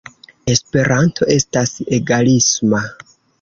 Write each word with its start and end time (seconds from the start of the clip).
Esperanto 0.53 1.23
estas 1.35 1.75
egalisma. 1.99 2.81